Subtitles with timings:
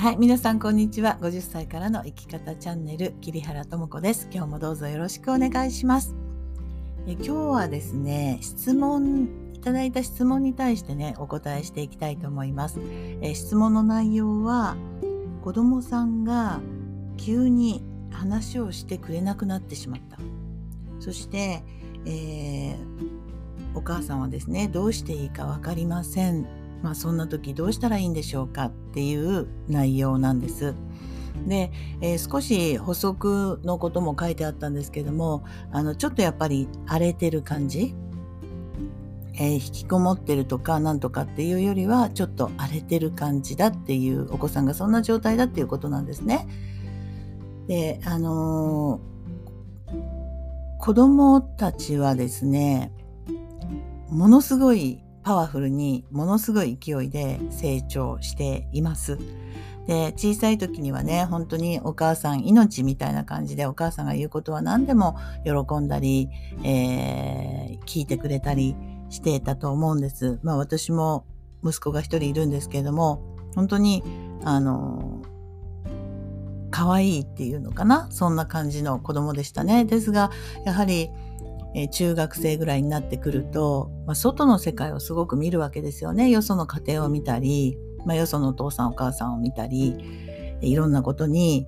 [0.00, 1.18] はい、皆さんこんにちは。
[1.20, 4.30] 50歳からの生き方チャンネル、桐原智子です。
[4.32, 6.14] 今日もどうぞよろしくお願いします。
[7.06, 12.80] え今日はですね、質問、いただいた質問に対してね、お答えしていきたいと思います。
[13.20, 14.74] え質問の内容は、
[15.44, 16.60] 子供さんが
[17.18, 20.16] 急に話をしてくれなくなってしまった。
[20.98, 21.62] そして、
[22.06, 22.78] えー、
[23.74, 30.74] お母さんはですね、どうしていいか分かりませんまあ、そんな時どうしたらいいんでしょうかっていう内容なんです。
[31.46, 31.70] で、
[32.00, 37.94] えー、少し補足のことも書いてあったんですけどもあのちょっとやっぱり荒れてる感じ、
[39.34, 46.46] えー、引きこもってるとかなんとかっていうよりはちょっと荒れてる感じだっていうお子さんがそんな状態だっていうことなんですね。
[47.68, 52.92] であのー、子供たちはですね
[54.08, 59.18] ものすごいパワフルにものすごい勢いで成長しています。
[59.86, 66.28] で小さい時にはね本当にお母さん命みたいな感じでお母さんが言うことは何でも喜んだり、
[66.62, 68.76] えー、聞いてくれたり
[69.08, 70.38] していたと思うんです。
[70.42, 71.24] まあ私も
[71.64, 73.20] 息子が一人いるんですけれども
[73.54, 74.04] 本当に
[74.44, 75.22] あの
[76.70, 78.06] 可愛いっていうのかな？
[78.10, 79.84] そんな感じの子供でしたね。
[79.84, 80.30] ですが
[80.64, 81.10] やはり
[81.74, 86.28] え、中学生ぐらいになってくると、まあ、外の世界をすごく見るわけですよね。
[86.30, 89.96] よその家庭を見たり、まあ、よそのお父さんお母さんを見たり、
[90.60, 91.66] いろんなことに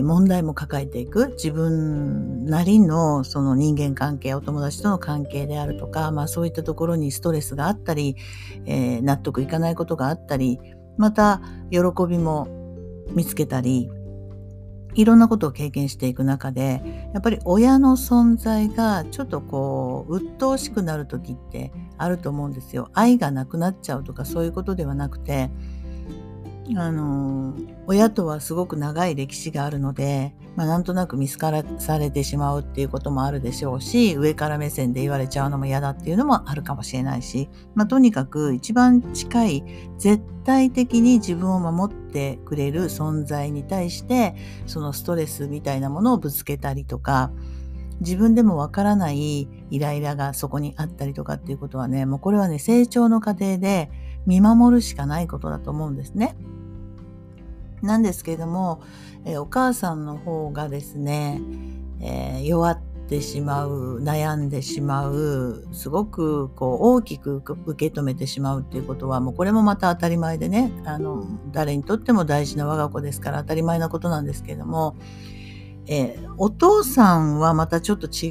[0.00, 8.16] 問題も抱えていく自分なりのその人間関係お友達との関係であるとか、まあ、そういったところにストレスがあったり、
[8.64, 10.58] えー、納得いかないことがあったり
[10.96, 12.48] また喜びも
[13.10, 13.90] 見つけたり
[14.94, 22.90] いろんなことを経験していく中でやっぱり親の存在がちょっとこう鬱陶しくなる時ってあると思うんですよ。
[22.92, 25.50] 愛がなくなっちゃうとかそういうことではなくて
[26.76, 27.54] あの
[27.86, 39.64] 親とはすごく長い歴史があるので、まあ、なんとなく見透からされてしまうっていうこともあるでしょうし上から目線で言われちゃうのも嫌だっていうのもあるかもしれないし、まあ、とにかく一番近い
[39.98, 44.36] 絶対的に自分を守ってくれる存在に対して
[44.66, 47.32] そのストレスみたいなものをぶつけたりとか
[48.00, 53.90] 自分でもわからないイライラがそこにあったりとかっていうことはねもうこれはね成長の過程で
[54.26, 56.36] 見守るしかないことだと思うんですね。
[57.82, 58.80] なんですけれども、
[59.24, 61.40] え、お母さんの方がですね、
[62.00, 74.96] えー、弱ってしまう悩んでしまうすごくこう大きく受け止めてしまうっていうことはもうこれもまた当たり前でねあの誰にとっても大事な我が子ですから当たり前なことなんですけれども、
[75.86, 78.30] えー、お父さんはまたちょっと違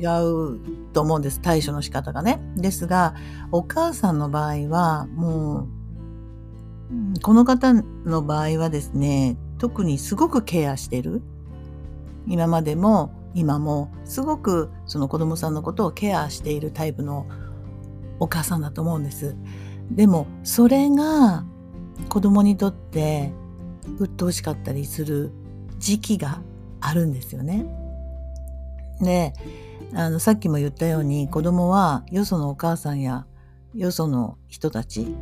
[0.56, 2.42] うと思うんです対処の仕方がね。
[2.58, 3.14] ですが
[3.52, 5.81] お母さんの場合はもう
[7.22, 11.22] この方の場合はですね、特にすごくケアしてる。
[12.28, 17.26] 今までも今もすごくその子供さんのことをケアしているタイプの
[18.20, 19.36] お母さんだと思うんです。
[19.90, 21.46] でもそれが
[22.10, 23.34] 子供にとって
[23.98, 25.32] 鬱陶しかったりする
[25.80, 26.42] 時期が
[26.80, 27.66] あるんですよね。
[29.00, 29.34] で、
[29.94, 33.26] あのさっきも言ったように子供はよそのお母さんや
[33.74, 35.16] よその人たち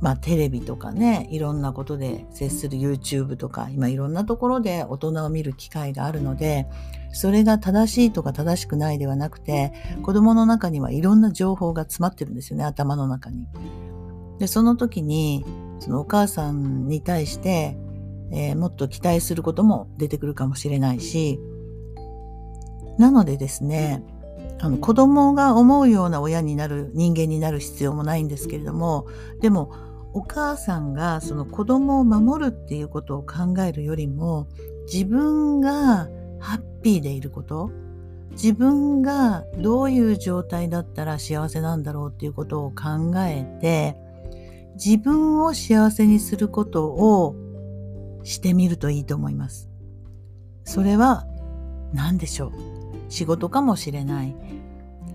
[0.00, 6.66] まあテレビとかねいろんなことで接する YouTube とか今いろんなところで大人を見る機会があるので
[7.12, 13.46] それが正しいとか正しくないではなくて子供の中にはいろんな情報が詰まってるんですよね頭の中に。
[14.38, 15.46] でその時に
[15.78, 17.78] そのお母さんに対して、
[18.30, 21.40] えー、もっと期待することも出てくるかもしれないし
[22.98, 24.04] なのでですね
[24.58, 29.06] あの子供が思うような親になる人間になる必要もないんですけれども
[29.40, 29.72] でも
[30.16, 34.48] お母さんがその子供を守るっていうことを考えるよりも
[34.90, 36.08] 自分が
[36.40, 37.70] ハッピーでいること
[38.30, 43.94] 自分がどういう状態だったら幸せなんだろうっていうことを考えて
[44.82, 47.36] 自分を幸せにすることを
[48.22, 49.68] してみるといいと思います。
[50.64, 51.26] それは
[51.92, 52.52] 何でしょう？
[53.10, 54.34] 仕事かもしれない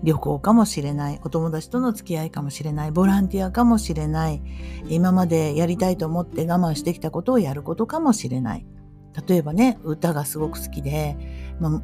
[0.02, 4.42] 旅行かもしれないお友達との付き合いかもしれないボランティアかもしれない
[4.88, 8.66] 今までやりたいと思って我慢してきたことをやることかもしれない。
[9.28, 11.16] 例えばね歌がすごく好きで、
[11.60, 11.82] まあ、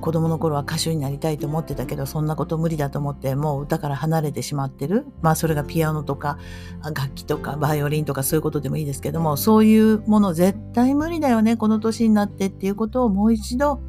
[0.00, 5.06] 子供の頃は歌手になりたいと思ってたけどそんなこと無理だと思ってもう歌から離れてしまってる。
[5.22, 6.38] まあそれがピアノとか
[6.82, 13.80] 楽器とかバイオリンとかそういうことでもいいですけどもそういうもの絶対無理だよねこの年になってっていうことをもう一度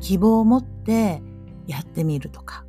[0.00, 1.22] 希望を持って
[1.66, 2.65] やってみるとか。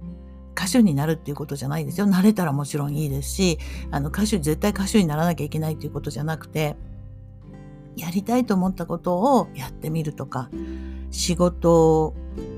[0.57, 2.07] 歌手になるっていうことじゃないですよ。
[2.07, 3.59] なれたらもちろんいいですし、
[3.91, 6.75] あの歌手、絶対歌手にならなきゃいけないっていうことじゃなくて、
[7.95, 10.49] やりたいと思ったことをやってみるとか、
[11.11, 12.15] 仕事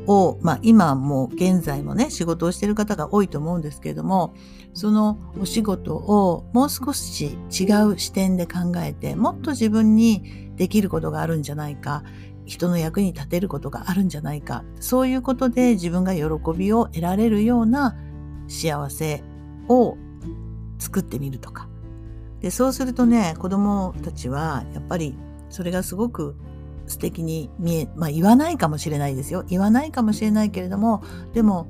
[0.07, 4.34] を、まあ今も現在もね、仕事をしてる方が多いと思うんですけれども、
[4.74, 12.04] そのお仕事をもう少し違う視点で考えて、もっと自分にできることがあるんじゃないか、
[12.50, 16.24] 人の役に立てることがあるんじゃないか、そういうことで自分が喜
[16.57, 17.96] びを得られるような
[18.48, 19.24] 幸せ
[19.68, 19.96] を
[20.80, 21.69] 作ってみるとか。
[22.42, 25.16] で、そうするとね、子供たちはやっぱり
[25.50, 26.36] それがすごく
[26.88, 29.44] 素敵に見え、まあ言わないかもしれないですよ。
[29.48, 31.04] 言わないかもしれないけれども、
[31.34, 31.68] でも、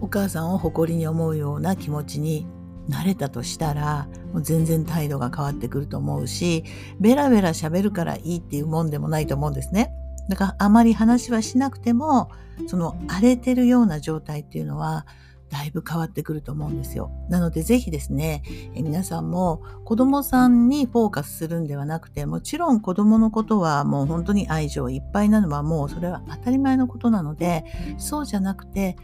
[0.00, 2.46] お母さんを誇りに思うような気持ちに
[2.90, 6.64] なれたとしたら、もう全然態度が変わってくると思うし、
[6.98, 9.94] ベラベラ喋るからいいっていうもんでもないと思うんですね。
[10.28, 12.30] だからあまり話はしなくても、
[12.66, 15.06] その荒れてるような状態っていうのは、
[15.50, 17.10] だいぶ変わってくると思うんですよ。
[17.28, 18.42] なのでぜひですね、
[18.74, 27.64] え皆さんも子供さんにフォーカスするんではなくて、もちろん子供のことはもう本当に愛情いっぱいなのはもうそれは当たり前のことなので、
[27.98, 28.96] そうじゃなくて、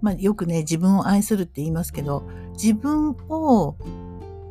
[0.00, 3.76] まあ、よくね、自分を愛するって言いますけど、自分を、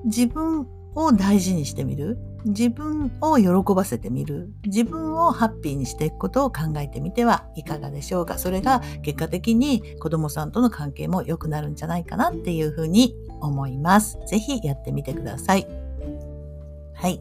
[0.06, 2.18] 自分を大事にしてみる。
[2.46, 4.54] 自分を喜ばせてみる。
[4.66, 8.38] 自分をハッピーにしていくことを考えてみてはいかがでしょうか。
[8.38, 14.18] それが結果的に子供さんとの関係も良くなるんじゃないかなっていうふうに思います。
[14.26, 15.68] ぜひやってみてください。
[16.94, 17.20] はい。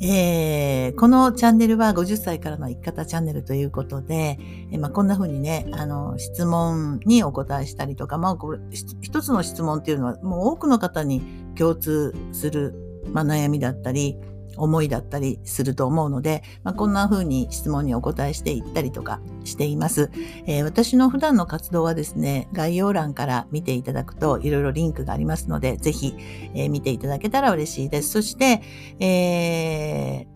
[0.00, 4.38] えー、このチャンネルは50歳からの生き方チャンネルということで、
[4.70, 11.22] えー、まあ、こんな風にね、あの、質問にお答えしたりとか、まあ、これ、一つの質問っていうのは、もう多くの方に
[11.56, 14.16] 共通する、まあ、悩みだったり、
[14.58, 20.10] 思いだったりすると思うので、まあ、こんな風に質問にお答えしていったりとかしています、
[20.46, 26.14] えー、私の普段の活動はですね、概要欄から見ていただくといろいろリンクがありますので、ぜひ、
[26.54, 28.10] えー、見ていただけたら嬉しいです。
[28.10, 28.62] そして、
[29.00, 30.26] え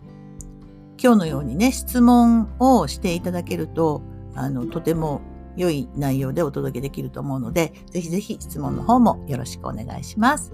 [0.97, 4.01] ー、今日のようにね、質問をしていただけると、
[4.35, 5.21] あの、とても
[5.55, 10.51] 良い内容でお届けできると思うので、ぜひぜひ質問の方もよろしくお願いします。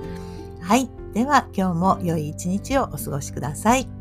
[0.62, 0.90] はい。
[1.14, 3.99] では今日も良い一日をお過ごしください。